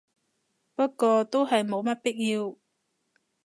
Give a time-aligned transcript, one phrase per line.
[0.73, 2.57] 不過都係冇乜必要